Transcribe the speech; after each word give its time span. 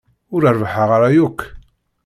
Ur 0.33 0.41
rebbḥeɣ 0.53 0.89
ara 0.95 1.09
yakk. 1.15 1.39